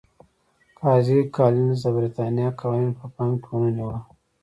[0.79, 3.97] قاضي کالینز د برېټانیا قوانین په پام کې ونه نیول.